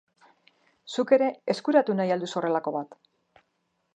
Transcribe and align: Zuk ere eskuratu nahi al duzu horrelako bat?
Zuk 0.95 1.13
ere 1.17 1.27
eskuratu 1.55 1.97
nahi 2.01 2.15
al 2.15 2.25
duzu 2.25 2.39
horrelako 2.41 2.73
bat? 2.79 3.01